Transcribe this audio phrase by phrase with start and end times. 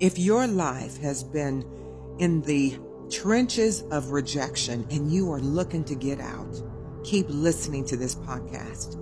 [0.00, 1.62] If your life has been
[2.18, 2.78] in the
[3.10, 6.62] trenches of rejection and you are looking to get out,
[7.04, 8.96] keep listening to this podcast.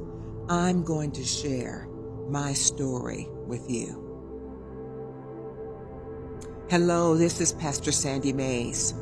[0.49, 1.89] I'm going to share
[2.29, 4.05] my story with you.
[6.69, 8.93] Hello, this is Pastor Sandy Mays.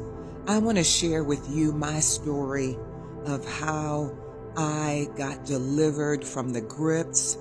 [0.47, 2.77] I want to share with you my story
[3.25, 4.15] of how
[4.55, 7.39] I got delivered from the grips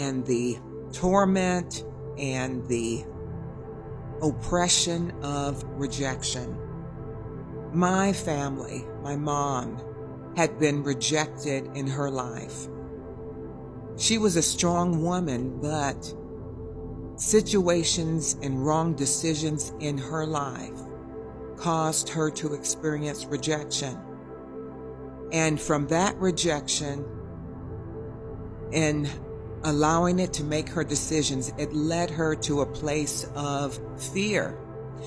[0.00, 0.58] and the
[0.92, 1.84] torment
[2.18, 3.04] and the
[4.22, 6.56] oppression of rejection.
[7.72, 9.80] My family, my mom,
[10.36, 12.68] had been rejected in her life.
[13.96, 16.14] She was a strong woman, but
[17.16, 20.80] situations and wrong decisions in her life
[21.56, 23.98] caused her to experience rejection.
[25.32, 27.04] And from that rejection
[28.72, 29.10] and
[29.64, 33.78] allowing it to make her decisions, it led her to a place of
[34.12, 34.56] fear.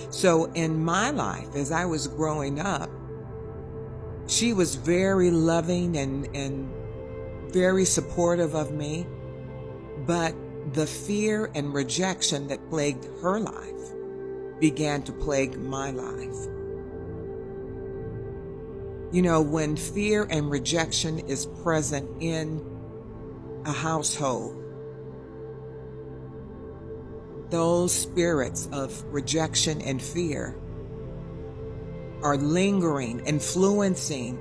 [0.09, 2.89] So in my life, as I was growing up,
[4.27, 6.71] she was very loving and, and
[7.51, 9.05] very supportive of me.
[10.05, 10.33] But
[10.73, 13.91] the fear and rejection that plagued her life
[14.59, 16.47] began to plague my life.
[19.11, 22.70] You know, when fear and rejection is present in
[23.65, 24.57] a household,
[27.49, 30.57] those spirits of rejection and fear
[32.23, 34.39] are lingering, influencing,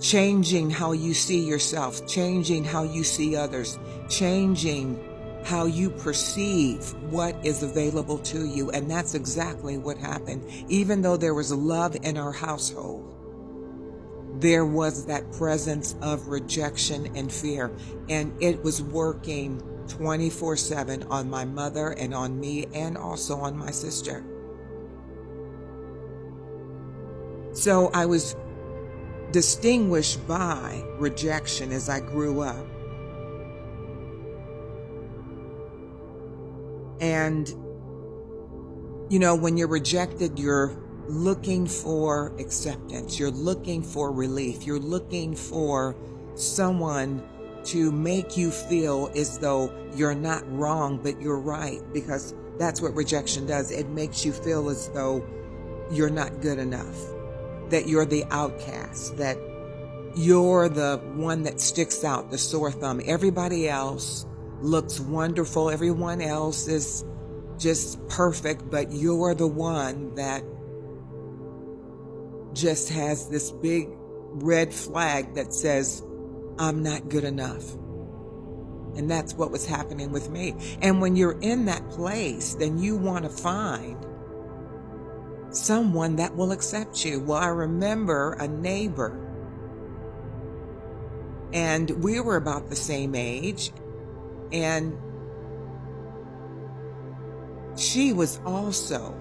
[0.00, 4.98] changing how you see yourself, changing how you see others, changing
[5.44, 8.70] how you perceive what is available to you.
[8.70, 10.44] And that's exactly what happened.
[10.68, 13.11] Even though there was love in our household,
[14.42, 17.70] there was that presence of rejection and fear.
[18.08, 23.56] And it was working 24 7 on my mother and on me and also on
[23.56, 24.24] my sister.
[27.52, 28.34] So I was
[29.30, 32.66] distinguished by rejection as I grew up.
[37.00, 37.48] And,
[39.08, 40.76] you know, when you're rejected, you're
[41.12, 45.94] looking for acceptance, you're looking for relief, you're looking for
[46.34, 47.22] someone
[47.64, 52.94] to make you feel as though you're not wrong, but you're right, because that's what
[52.94, 53.70] rejection does.
[53.70, 55.24] It makes you feel as though
[55.90, 56.96] you're not good enough
[57.68, 59.36] that you're the outcast, that
[60.14, 63.02] you're the one that sticks out, the sore thumb.
[63.04, 64.26] Everybody else
[64.62, 65.70] looks wonderful.
[65.70, 67.04] Everyone else is
[67.58, 70.42] just perfect, but you're the one that
[72.52, 73.88] just has this big
[74.34, 76.02] red flag that says,
[76.58, 77.74] I'm not good enough.
[78.94, 80.54] And that's what was happening with me.
[80.82, 84.06] And when you're in that place, then you want to find
[85.50, 87.20] someone that will accept you.
[87.20, 89.18] Well, I remember a neighbor,
[91.52, 93.72] and we were about the same age,
[94.52, 94.98] and
[97.76, 99.18] she was also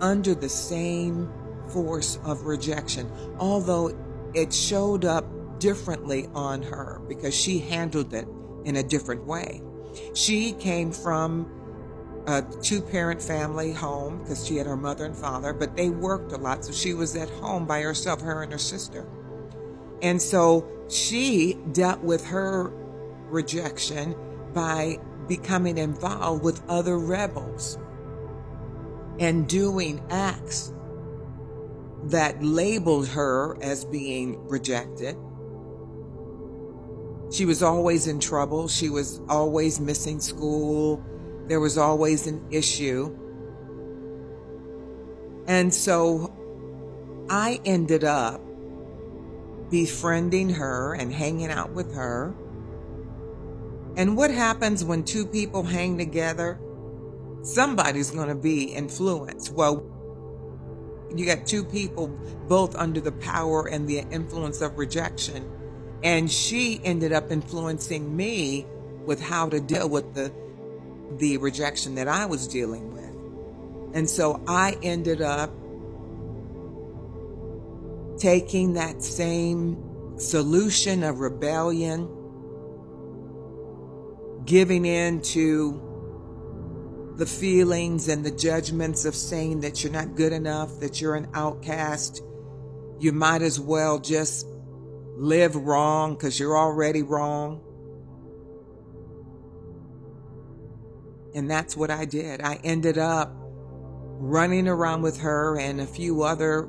[0.00, 1.32] under the same
[1.70, 3.96] force of rejection, although
[4.34, 5.24] it showed up
[5.58, 8.28] differently on her because she handled it
[8.64, 9.62] in a different way.
[10.14, 11.50] She came from
[12.26, 16.32] a two parent family home because she had her mother and father, but they worked
[16.32, 16.64] a lot.
[16.64, 19.06] So she was at home by herself, her and her sister.
[20.02, 22.70] And so she dealt with her
[23.28, 24.14] rejection
[24.52, 24.98] by
[25.28, 27.78] becoming involved with other rebels
[29.18, 30.72] and doing acts
[32.10, 35.16] that labeled her as being rejected.
[37.32, 38.68] She was always in trouble.
[38.68, 41.02] She was always missing school
[41.46, 43.14] there was always an issue.
[45.46, 46.32] And so
[47.28, 48.40] I ended up
[49.70, 52.34] befriending her and hanging out with her.
[53.96, 56.58] And what happens when two people hang together?
[57.42, 59.52] Somebody's going to be influenced.
[59.52, 59.90] Well,
[61.18, 62.08] you got two people
[62.48, 65.50] both under the power and the influence of rejection.
[66.02, 68.66] And she ended up influencing me
[69.06, 70.32] with how to deal with the
[71.18, 73.94] the rejection that I was dealing with.
[73.94, 75.50] And so I ended up
[78.18, 82.08] taking that same solution of rebellion,
[84.44, 85.93] giving in to
[87.16, 91.28] the feelings and the judgments of saying that you're not good enough, that you're an
[91.34, 92.22] outcast.
[92.98, 94.46] You might as well just
[95.16, 97.60] live wrong because you're already wrong.
[101.34, 102.40] And that's what I did.
[102.40, 103.32] I ended up
[104.18, 106.68] running around with her and a few other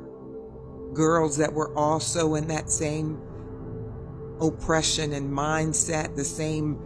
[0.94, 3.22] girls that were also in that same
[4.42, 6.80] oppression and mindset, the same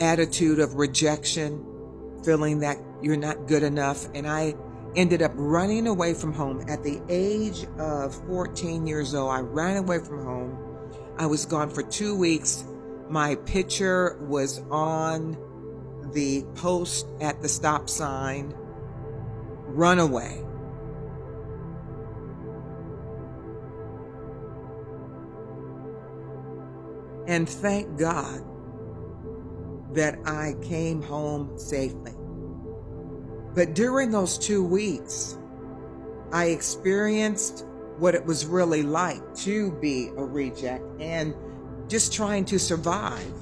[0.00, 1.64] attitude of rejection,
[2.24, 4.06] feeling that you're not good enough.
[4.14, 4.54] And I
[4.96, 9.30] ended up running away from home at the age of 14 years old.
[9.30, 10.58] I ran away from home.
[11.18, 12.64] I was gone for two weeks.
[13.08, 15.36] My picture was on
[16.12, 18.54] the post at the stop sign.
[19.66, 20.44] Runaway.
[27.26, 28.42] And thank God
[29.94, 32.12] that I came home safely.
[33.54, 35.38] But during those two weeks,
[36.32, 37.66] I experienced
[37.98, 41.34] what it was really like to be a reject and
[41.88, 43.32] just trying to survive.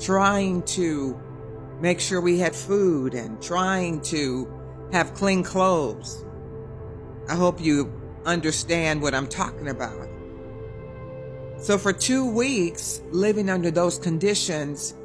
[0.00, 1.20] Trying to
[1.80, 4.50] make sure we had food and trying to
[4.92, 6.24] have clean clothes.
[7.28, 7.92] I hope you
[8.24, 10.08] understand what I'm talking about.
[11.62, 14.96] So, for two weeks, living under those conditions,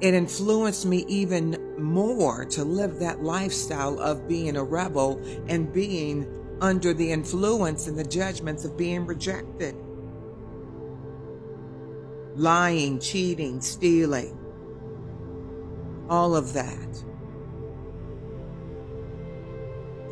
[0.00, 6.26] it influenced me even more to live that lifestyle of being a rebel and being
[6.62, 9.76] under the influence and the judgments of being rejected.
[12.34, 14.38] Lying, cheating, stealing,
[16.08, 17.04] all of that.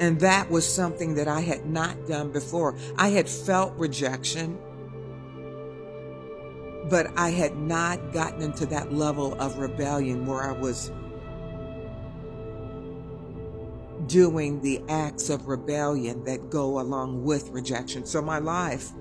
[0.01, 2.77] And that was something that I had not done before.
[2.99, 4.59] I had felt rejection,
[6.89, 10.91] but I had not gotten into that level of rebellion where I was
[14.07, 18.05] doing the acts of rebellion that go along with rejection.
[18.05, 18.93] So my life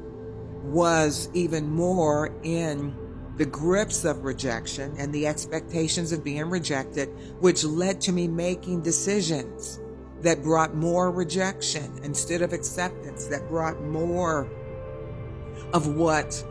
[0.63, 2.95] was even more in
[3.35, 7.09] the grips of rejection and the expectations of being rejected,
[7.39, 9.81] which led to me making decisions
[10.21, 14.49] that brought more rejection instead of acceptance, that brought more
[15.73, 16.45] of what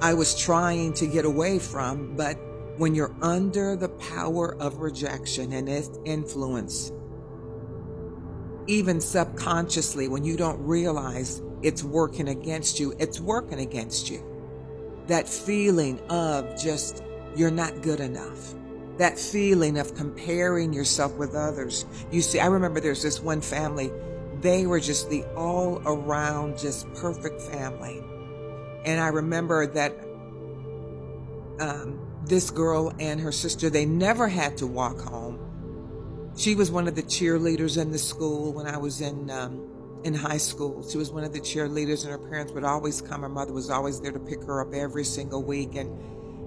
[0.00, 2.16] I was trying to get away from.
[2.16, 2.38] But
[2.76, 6.92] when you're under the power of rejection and its influence,
[8.66, 14.24] even subconsciously, when you don't realize it's working against you, it's working against you.
[15.06, 17.02] That feeling of just,
[17.36, 18.54] you're not good enough
[18.98, 21.84] that feeling of comparing yourself with others.
[22.10, 23.92] You see, I remember there's this one family,
[24.40, 28.02] they were just the all around, just perfect family.
[28.86, 29.92] And I remember that
[31.60, 36.32] um, this girl and her sister, they never had to walk home.
[36.36, 40.14] She was one of the cheerleaders in the school when I was in um, in
[40.14, 40.88] high school.
[40.88, 43.22] She was one of the cheerleaders, and her parents would always come.
[43.22, 45.90] Her mother was always there to pick her up every single week, and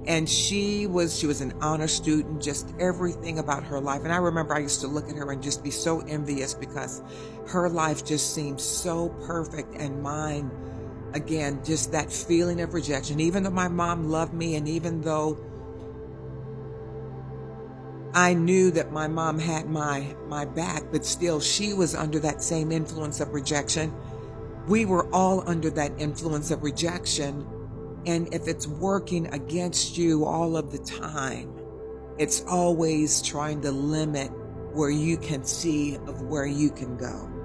[0.07, 4.17] and she was she was an honor student just everything about her life and i
[4.17, 7.01] remember i used to look at her and just be so envious because
[7.47, 10.49] her life just seemed so perfect and mine
[11.13, 13.19] again just that feeling of rejection.
[13.19, 15.37] Even though my mom loved me and even though
[18.13, 22.41] I knew that my mom had my my back but still she was under that
[22.41, 23.93] same influence of rejection.
[24.67, 27.47] We were all under that influence of rejection.
[28.05, 31.53] And if it's working against you all of the time,
[32.17, 34.31] it's always trying to limit
[34.73, 37.38] where you can see of where you can go.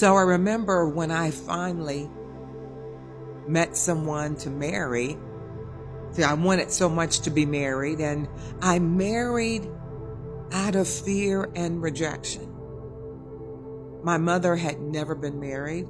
[0.00, 2.08] So I remember when I finally
[3.46, 5.18] met someone to marry.
[6.12, 8.26] See, I wanted so much to be married, and
[8.62, 9.68] I married
[10.52, 12.50] out of fear and rejection.
[14.02, 15.86] My mother had never been married.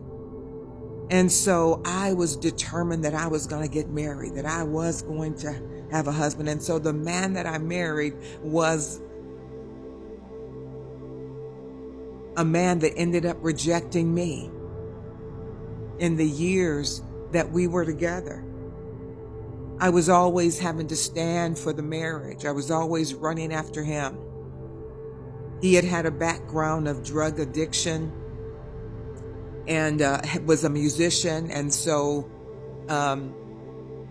[1.10, 5.02] And so I was determined that I was going to get married, that I was
[5.02, 6.48] going to have a husband.
[6.48, 9.00] And so the man that I married was
[12.40, 14.50] a man that ended up rejecting me
[15.98, 18.42] in the years that we were together.
[19.78, 22.46] I was always having to stand for the marriage.
[22.46, 24.18] I was always running after him.
[25.60, 28.10] He had had a background of drug addiction
[29.68, 31.50] and uh, was a musician.
[31.50, 32.26] And so
[32.88, 33.34] um,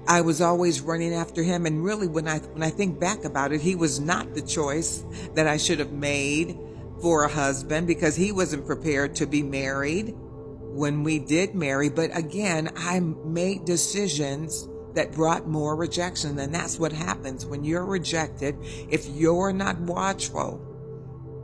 [0.08, 1.66] I was always running after him.
[1.66, 5.04] And really, when I, when I think back about it, he was not the choice
[5.34, 6.60] that I should have made
[7.02, 11.90] for a husband because he wasn't prepared to be married when we did marry.
[11.90, 16.38] But again, I made decisions that brought more rejection.
[16.40, 18.58] And that's what happens when you're rejected.
[18.90, 20.66] If you're not watchful,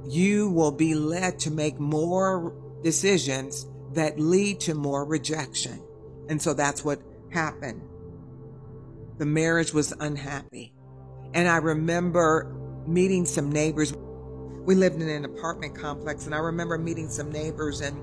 [0.07, 5.81] you will be led to make more decisions that lead to more rejection.
[6.29, 7.81] And so that's what happened,
[9.17, 10.73] the marriage was unhappy.
[11.33, 12.55] And I remember
[12.87, 13.93] meeting some neighbors.
[14.65, 17.95] We lived in an apartment complex, and I remember meeting some neighbors, and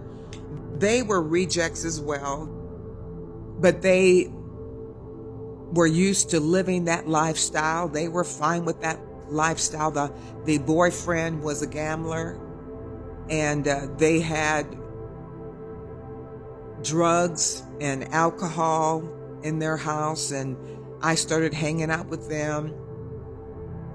[0.80, 2.46] they were rejects as well,
[3.60, 4.30] but they
[5.72, 7.88] were used to living that lifestyle.
[7.88, 9.90] They were fine with that lifestyle.
[9.90, 10.12] The,
[10.44, 12.38] the boyfriend was a gambler,
[13.28, 14.78] and uh, they had
[16.82, 19.08] drugs and alcohol
[19.42, 20.56] in their house, and
[21.00, 22.74] I started hanging out with them.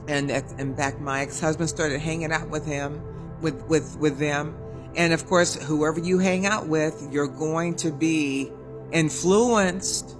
[0.07, 3.01] And in fact, my ex-husband started hanging out with him,
[3.41, 4.55] with with with them.
[4.95, 8.51] And of course, whoever you hang out with, you're going to be
[8.91, 10.15] influenced.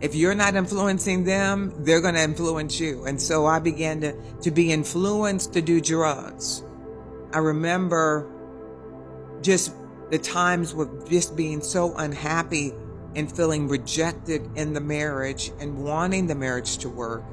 [0.00, 3.04] If you're not influencing them, they're going to influence you.
[3.04, 4.12] And so I began to,
[4.42, 6.62] to be influenced to do drugs.
[7.32, 8.28] I remember
[9.40, 9.72] just
[10.10, 12.72] the times with just being so unhappy
[13.14, 17.24] and feeling rejected in the marriage and wanting the marriage to work.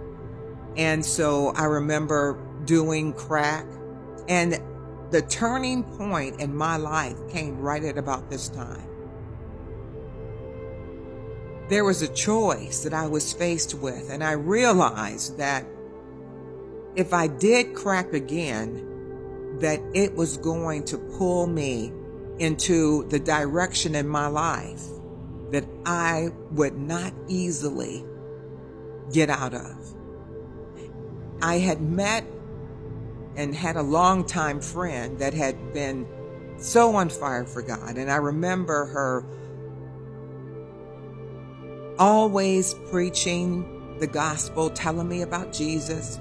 [0.77, 3.65] And so I remember doing crack
[4.27, 4.61] and
[5.11, 8.87] the turning point in my life came right at about this time.
[11.67, 15.65] There was a choice that I was faced with, and I realized that
[16.95, 18.85] if I did crack again,
[19.59, 21.91] that it was going to pull me
[22.37, 24.83] into the direction in my life
[25.51, 28.05] that I would not easily
[29.11, 29.95] get out of.
[31.41, 32.25] I had met
[33.35, 36.07] and had a longtime friend that had been
[36.57, 37.97] so on fire for God.
[37.97, 39.25] And I remember her
[41.97, 46.19] always preaching the gospel, telling me about Jesus,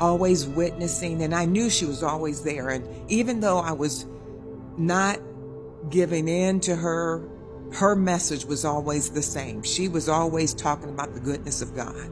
[0.00, 1.22] always witnessing.
[1.22, 2.70] And I knew she was always there.
[2.70, 4.06] And even though I was
[4.76, 5.20] not
[5.90, 7.28] giving in to her.
[7.72, 9.62] Her message was always the same.
[9.62, 12.10] She was always talking about the goodness of God.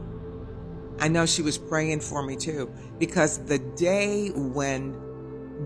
[0.99, 4.95] I know she was praying for me too, because the day when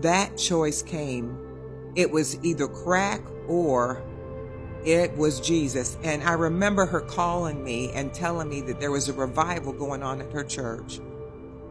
[0.00, 1.38] that choice came,
[1.94, 4.02] it was either crack or
[4.84, 5.98] it was Jesus.
[6.04, 10.02] And I remember her calling me and telling me that there was a revival going
[10.02, 11.00] on at her church.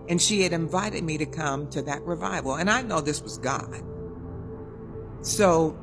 [0.07, 2.55] And she had invited me to come to that revival.
[2.55, 3.81] And I know this was God.
[5.21, 5.77] So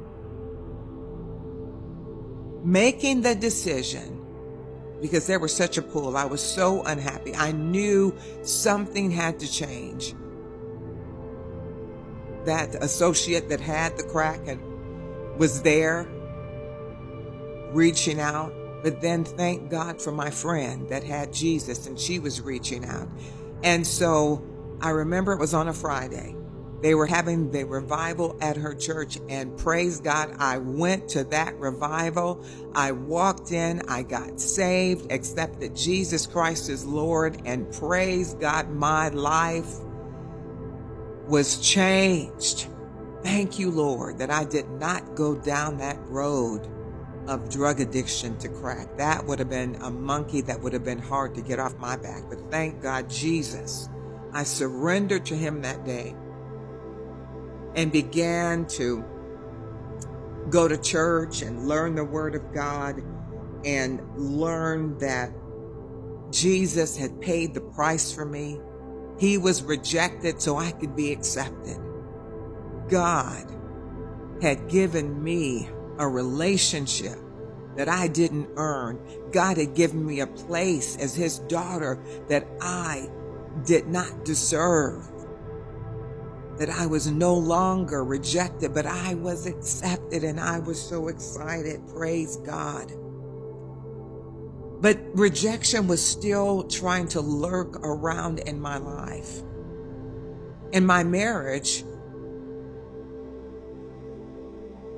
[2.62, 4.21] making the decision
[5.02, 6.16] because there was such a pull.
[6.16, 7.34] I was so unhappy.
[7.34, 10.14] I knew something had to change.
[12.44, 14.62] That associate that had the crack and
[15.38, 16.08] was there
[17.72, 18.54] reaching out.
[18.84, 23.08] But then thank God for my friend that had Jesus and she was reaching out.
[23.64, 24.44] And so
[24.80, 26.36] I remember it was on a Friday
[26.82, 31.56] they were having the revival at her church and praise God, I went to that
[31.58, 32.44] revival.
[32.74, 39.08] I walked in, I got saved, accepted Jesus Christ as Lord and praise God, my
[39.10, 39.76] life
[41.28, 42.66] was changed.
[43.22, 46.68] Thank you, Lord, that I did not go down that road
[47.28, 48.96] of drug addiction to crack.
[48.96, 51.96] That would have been a monkey that would have been hard to get off my
[51.96, 52.24] back.
[52.28, 53.88] But thank God, Jesus,
[54.32, 56.16] I surrendered to him that day
[57.74, 59.04] and began to
[60.50, 63.02] go to church and learn the Word of God
[63.64, 65.30] and learn that
[66.30, 68.58] Jesus had paid the price for me.
[69.18, 71.78] He was rejected so I could be accepted.
[72.88, 73.46] God
[74.40, 77.18] had given me a relationship
[77.76, 79.00] that I didn't earn.
[79.30, 83.08] God had given me a place as his daughter that I
[83.64, 85.08] did not deserve
[86.58, 91.80] that I was no longer rejected, but I was accepted and I was so excited.
[91.88, 92.92] Praise God.
[94.80, 99.42] But rejection was still trying to lurk around in my life.
[100.72, 101.84] In my marriage,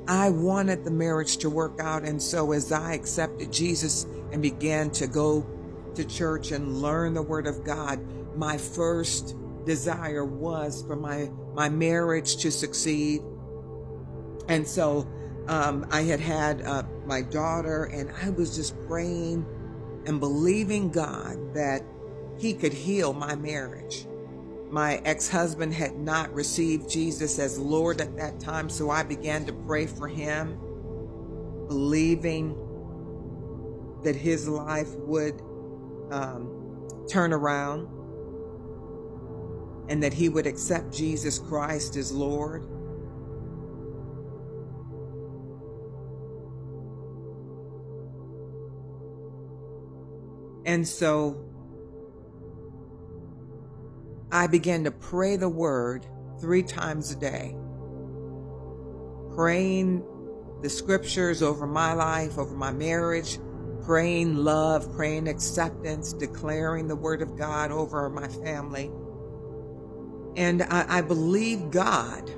[0.08, 2.04] I wanted the marriage to work out.
[2.04, 5.46] And so as I accepted Jesus and began to go
[5.94, 8.00] to church and learn the word of God,
[8.36, 13.22] my first desire was for my my marriage to succeed.
[14.48, 15.08] And so
[15.48, 19.46] um, I had had uh, my daughter, and I was just praying
[20.06, 21.82] and believing God that
[22.38, 24.06] He could heal my marriage.
[24.70, 29.44] My ex husband had not received Jesus as Lord at that time, so I began
[29.46, 30.58] to pray for him,
[31.68, 32.56] believing
[34.02, 35.40] that his life would
[36.10, 37.88] um, turn around
[39.88, 42.66] and that he would accept Jesus Christ as Lord.
[50.66, 51.44] And so
[54.32, 56.06] I began to pray the word
[56.40, 57.54] three times a day,
[59.34, 60.02] praying
[60.62, 63.38] the scriptures over my life, over my marriage,
[63.82, 68.90] praying love, praying acceptance, declaring the word of God over my family.
[70.36, 72.30] And I, I believe God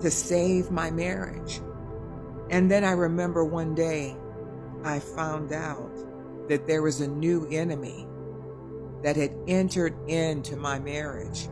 [0.00, 1.60] to save my marriage.
[2.50, 4.16] And then I remember one day
[4.84, 5.92] I found out
[6.48, 8.06] that there was a new enemy
[9.02, 11.48] that had entered into my marriage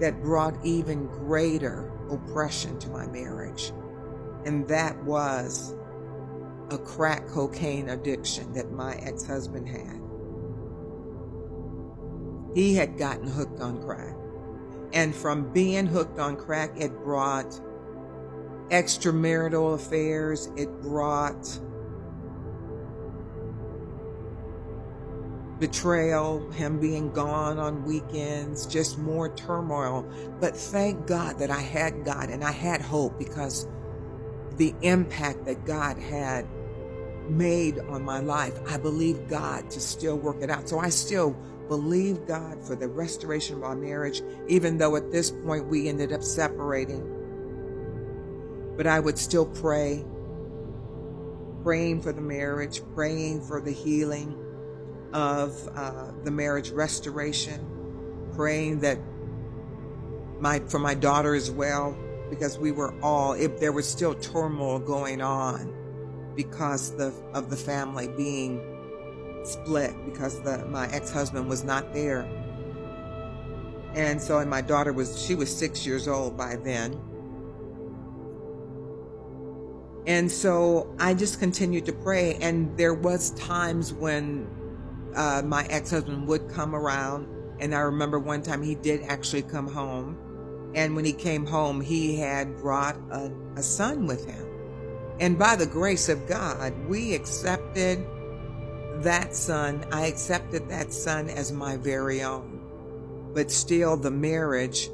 [0.00, 3.72] that brought even greater oppression to my marriage.
[4.44, 5.74] And that was
[6.70, 10.00] a crack cocaine addiction that my ex husband had.
[12.54, 14.16] He had gotten hooked on crack.
[14.92, 17.60] And from being hooked on crack, it brought
[18.70, 21.58] extramarital affairs, it brought
[25.62, 30.04] betrayal, him being gone on weekends, just more turmoil.
[30.40, 33.68] But thank God that I had God and I had hope because
[34.56, 36.48] the impact that God had
[37.28, 40.68] made on my life, I believe God to still work it out.
[40.68, 41.36] So I still
[41.68, 46.12] believe God for the restoration of our marriage, even though at this point we ended
[46.12, 47.08] up separating.
[48.76, 50.04] But I would still pray,
[51.62, 54.38] praying for the marriage, praying for the healing
[55.12, 57.66] of uh, the marriage restoration,
[58.34, 58.98] praying that
[60.40, 61.96] my for my daughter as well,
[62.30, 65.72] because we were all if there was still turmoil going on
[66.34, 68.71] because the of the family being
[69.46, 72.28] split because the my ex-husband was not there.
[73.94, 77.00] And so and my daughter was she was 6 years old by then.
[80.06, 84.48] And so I just continued to pray and there was times when
[85.14, 87.28] uh, my ex-husband would come around
[87.60, 90.18] and I remember one time he did actually come home
[90.74, 94.46] and when he came home he had brought a, a son with him
[95.20, 98.04] and by the grace of God we accepted
[99.02, 102.60] that son I accepted that son as my very own
[103.34, 104.90] but still the marriage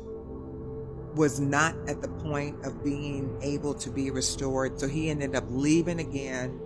[1.14, 5.44] was not at the point of being able to be restored so he ended up
[5.48, 6.60] leaving again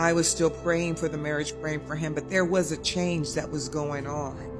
[0.00, 3.34] I was still praying for the marriage, praying for him, but there was a change
[3.34, 4.50] that was going on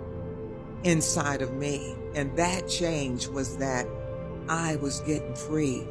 [0.85, 1.95] inside of me.
[2.15, 3.87] And that change was that
[4.51, 5.87] I was getting free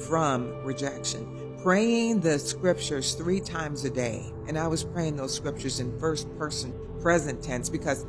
[0.00, 1.45] from rejection.
[1.66, 4.32] Praying the scriptures three times a day.
[4.46, 8.06] And I was praying those scriptures in first person present tense because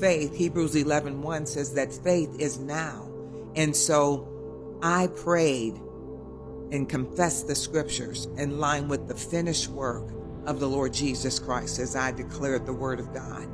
[0.00, 3.12] faith, Hebrews 11 1 says that faith is now.
[3.56, 4.26] And so
[4.82, 5.74] I prayed
[6.70, 10.10] and confessed the scriptures in line with the finished work
[10.46, 13.48] of the Lord Jesus Christ as I declared the word of God.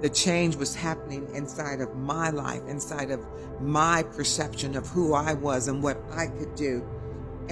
[0.00, 3.24] The change was happening inside of my life, inside of
[3.60, 6.84] my perception of who I was and what I could do.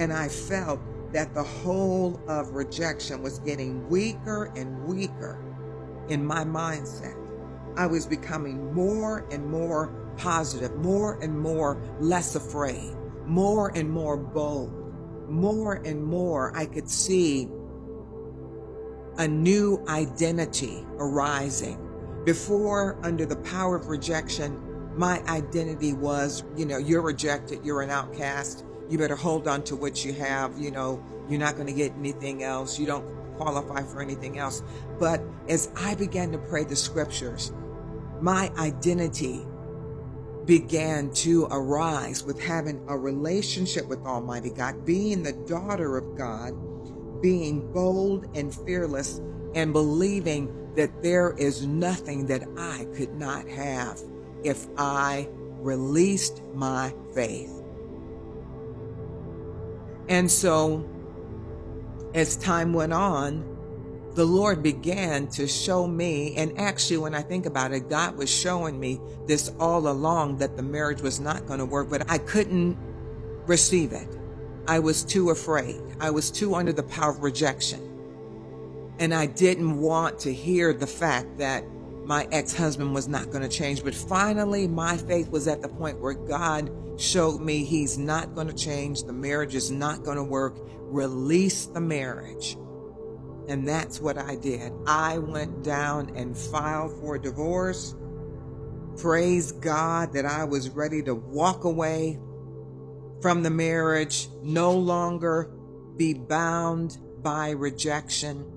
[0.01, 0.81] And I felt
[1.13, 5.37] that the whole of rejection was getting weaker and weaker
[6.09, 7.15] in my mindset.
[7.77, 9.87] I was becoming more and more
[10.17, 14.73] positive, more and more less afraid more and more bold.
[15.29, 17.47] More and more, I could see
[19.17, 21.79] a new identity arising.
[22.25, 24.61] Before, under the power of rejection,
[24.97, 29.75] my identity was, you know, you're rejected, you're an outcast, you better hold on to
[29.75, 33.05] what you have, you know, you're not going to get anything else, you don't
[33.37, 34.61] qualify for anything else.
[34.99, 37.53] But as I began to pray the scriptures,
[38.19, 39.45] my identity
[40.45, 46.51] began to arise with having a relationship with Almighty God, being the daughter of God,
[47.21, 49.21] being bold and fearless,
[49.55, 54.01] and believing that there is nothing that I could not have
[54.43, 55.27] if I
[55.59, 57.60] released my faith.
[60.07, 60.87] And so,
[62.13, 63.51] as time went on,
[64.13, 68.29] the Lord began to show me, and actually, when I think about it, God was
[68.29, 72.17] showing me this all along that the marriage was not going to work, but I
[72.17, 72.77] couldn't
[73.47, 74.07] receive it.
[74.67, 75.81] I was too afraid.
[75.99, 77.87] I was too under the power of rejection.
[78.99, 81.63] And I didn't want to hear the fact that
[82.05, 83.83] my ex husband was not going to change.
[83.83, 88.47] But finally, my faith was at the point where God showed me he's not going
[88.47, 89.03] to change.
[89.03, 90.57] The marriage is not going to work.
[90.79, 92.57] Release the marriage.
[93.47, 94.71] And that's what I did.
[94.85, 97.95] I went down and filed for a divorce.
[98.97, 102.19] Praise God that I was ready to walk away
[103.21, 105.51] from the marriage, no longer
[105.95, 108.51] be bound by rejection,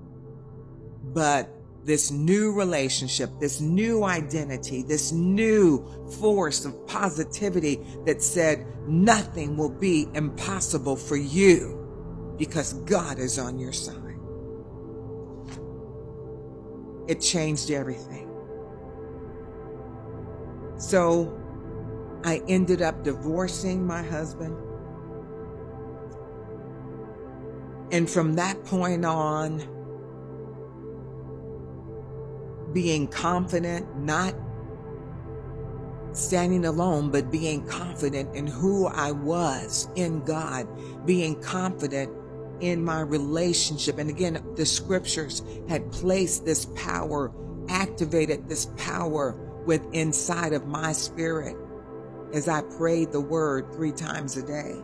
[1.03, 1.54] but
[1.85, 5.85] this new relationship, this new identity, this new
[6.19, 13.59] force of positivity that said nothing will be impossible for you because God is on
[13.59, 13.95] your side.
[17.07, 18.31] It changed everything.
[20.77, 21.39] So
[22.23, 24.57] I ended up divorcing my husband.
[27.91, 29.74] And from that point on,
[32.75, 34.35] being confident, not
[36.11, 40.67] standing alone, but being confident in who I was in God,
[41.05, 42.11] being confident
[42.59, 43.97] in my relationship.
[43.97, 47.31] And again, the scriptures had placed this power,
[47.69, 49.31] activated this power
[49.65, 51.55] with inside of my spirit
[52.33, 54.75] as I prayed the word three times a day.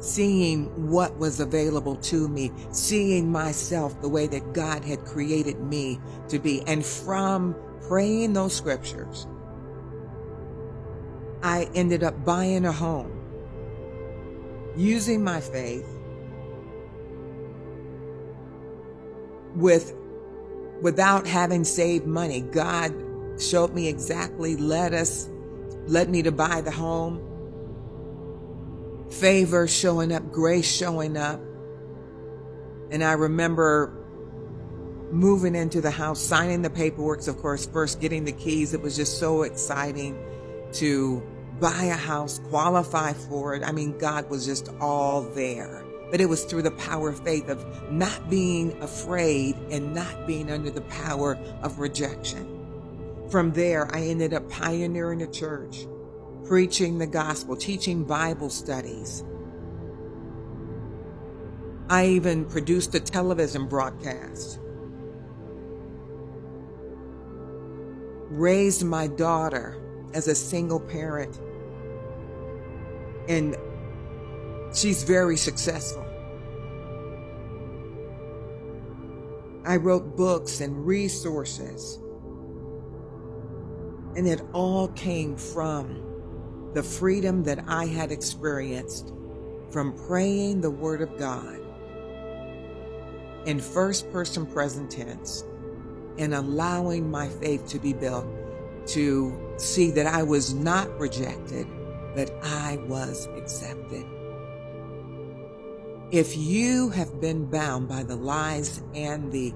[0.00, 6.00] Seeing what was available to me, seeing myself the way that God had created me
[6.28, 6.62] to be.
[6.66, 7.54] And from
[7.86, 9.26] praying those scriptures,
[11.42, 13.20] I ended up buying a home
[14.76, 15.86] using my faith
[19.54, 19.94] with
[20.80, 22.40] without having saved money.
[22.40, 22.94] God
[23.38, 25.28] showed me exactly, led us,
[25.86, 27.26] led me to buy the home.
[29.10, 31.40] Favor showing up, grace showing up.
[32.90, 33.96] And I remember
[35.10, 38.74] moving into the house, signing the paperwork, of course, first getting the keys.
[38.74, 40.18] It was just so exciting
[40.74, 41.22] to
[41.58, 43.62] buy a house, qualify for it.
[43.62, 45.84] I mean, God was just all there.
[46.10, 50.50] But it was through the power of faith, of not being afraid and not being
[50.50, 52.56] under the power of rejection.
[53.30, 55.86] From there, I ended up pioneering a church,
[56.50, 59.22] preaching the gospel, teaching Bible studies.
[61.88, 64.58] I even produced a television broadcast.
[68.30, 69.80] Raised my daughter
[70.12, 71.38] as a single parent
[73.28, 73.56] and
[74.74, 76.04] she's very successful.
[79.64, 82.00] I wrote books and resources,
[84.16, 86.09] and it all came from
[86.72, 89.12] the freedom that I had experienced
[89.70, 91.60] from praying the Word of God
[93.46, 95.44] in first person present tense
[96.18, 98.26] and allowing my faith to be built
[98.88, 101.66] to see that I was not rejected
[102.14, 104.04] but I was accepted.
[106.10, 109.54] If you have been bound by the lies and the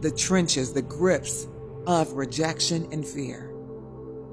[0.00, 1.48] the trenches, the grips
[1.86, 3.53] of rejection and fear,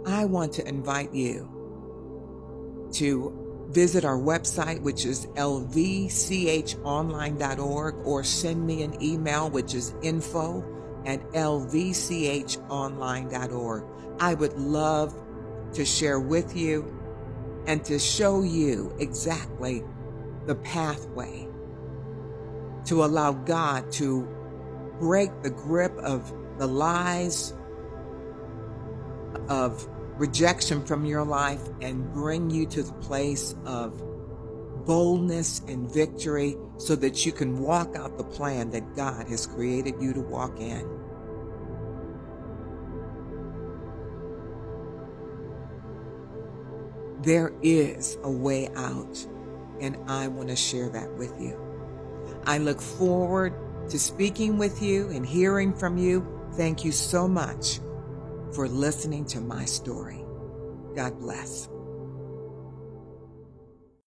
[0.06, 1.48] I want to invite you
[2.94, 10.66] to visit our website, which is lvchonline.org, or send me an email, which is info
[11.06, 13.84] at lvchonline.org.
[14.20, 15.16] I would love
[15.74, 16.98] to share with you
[17.66, 19.84] and to show you exactly
[20.46, 21.48] the pathway
[22.86, 24.28] to allow God to
[25.00, 27.54] break the grip of the lies
[29.48, 34.02] of rejection from your life and bring you to the place of
[34.86, 39.95] boldness and victory so that you can walk out the plan that God has created
[40.00, 40.88] you to walk in.
[47.21, 49.28] There is a way out,
[49.80, 51.60] and I want to share that with you.
[52.45, 53.54] I look forward
[53.89, 56.26] to speaking with you and hearing from you.
[56.54, 57.80] Thank you so much
[58.54, 60.24] for listening to my story.
[60.96, 61.70] God bless.